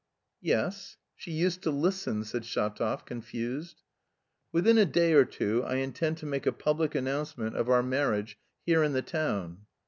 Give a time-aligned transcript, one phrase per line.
[0.41, 0.97] "Yes...
[1.15, 3.83] she used to listen..." said Shatov, confused.
[4.51, 8.35] "Within a day or two I intend to make a public announcement of our marriage
[8.65, 9.67] here in the town."